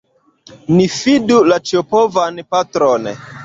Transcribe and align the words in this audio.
Ni 0.79 0.87
fidu 0.93 1.39
la 1.51 1.59
Ĉiopovan 1.69 2.43
Patron! 2.53 3.11